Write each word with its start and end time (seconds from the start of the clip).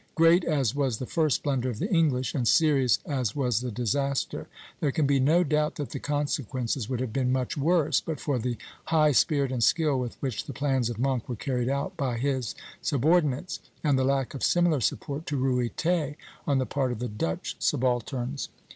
Great 0.15 0.43
as 0.43 0.73
was 0.73 0.97
the 0.97 1.05
first 1.05 1.43
blunder 1.43 1.69
of 1.69 1.77
the 1.77 1.93
English, 1.93 2.33
and 2.33 2.47
serious 2.47 2.97
as 3.05 3.35
was 3.35 3.61
the 3.61 3.69
disaster, 3.69 4.47
there 4.79 4.91
can 4.91 5.05
be 5.05 5.19
no 5.19 5.43
doubt 5.43 5.75
that 5.75 5.91
the 5.91 5.99
consequences 5.99 6.89
would 6.89 6.99
have 6.99 7.13
been 7.13 7.31
much 7.31 7.55
worse 7.55 8.01
but 8.01 8.19
for 8.19 8.39
the 8.39 8.57
high 8.85 9.11
spirit 9.11 9.51
and 9.51 9.63
skill 9.63 9.99
with 9.99 10.15
which 10.19 10.45
the 10.45 10.53
plans 10.53 10.89
of 10.89 10.97
Monk 10.97 11.29
were 11.29 11.35
carried 11.35 11.69
out 11.69 11.95
by 11.97 12.17
his 12.17 12.55
subordinates, 12.81 13.59
and 13.83 13.95
the 13.95 14.03
lack 14.03 14.33
of 14.33 14.43
similar 14.43 14.79
support 14.81 15.27
to 15.27 15.37
Ruyter 15.37 16.15
on 16.47 16.57
the 16.57 16.65
part 16.65 16.91
of 16.91 16.97
the 16.97 17.07
Dutch 17.07 17.55
subalterns. 17.59 18.49